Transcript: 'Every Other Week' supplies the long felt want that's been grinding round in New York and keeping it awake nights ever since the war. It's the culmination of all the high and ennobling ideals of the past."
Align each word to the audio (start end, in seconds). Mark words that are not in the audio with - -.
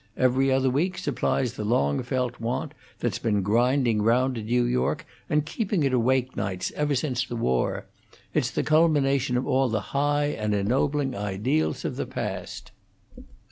'Every 0.17 0.51
Other 0.51 0.71
Week' 0.71 0.97
supplies 0.97 1.53
the 1.53 1.63
long 1.63 2.01
felt 2.01 2.39
want 2.39 2.73
that's 3.01 3.19
been 3.19 3.43
grinding 3.43 4.01
round 4.01 4.35
in 4.35 4.47
New 4.47 4.63
York 4.63 5.05
and 5.29 5.45
keeping 5.45 5.83
it 5.83 5.93
awake 5.93 6.35
nights 6.35 6.71
ever 6.75 6.95
since 6.95 7.23
the 7.23 7.35
war. 7.35 7.85
It's 8.33 8.49
the 8.49 8.63
culmination 8.63 9.37
of 9.37 9.45
all 9.45 9.69
the 9.69 9.93
high 9.93 10.25
and 10.29 10.55
ennobling 10.55 11.13
ideals 11.15 11.85
of 11.85 11.97
the 11.97 12.07
past." 12.07 12.71